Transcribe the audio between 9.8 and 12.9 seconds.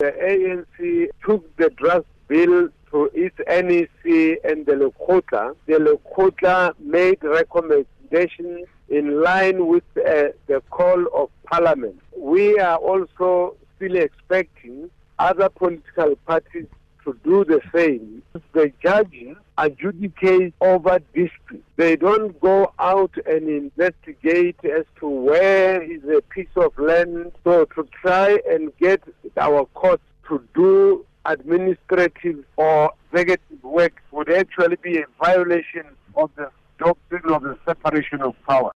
uh, the call of Parliament. We are